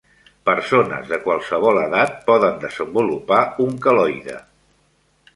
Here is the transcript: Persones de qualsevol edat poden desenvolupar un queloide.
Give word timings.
Persones 0.49 1.09
de 1.09 1.17
qualsevol 1.25 1.77
edat 1.81 2.15
poden 2.29 2.57
desenvolupar 2.63 3.41
un 3.67 3.77
queloide. 3.85 4.39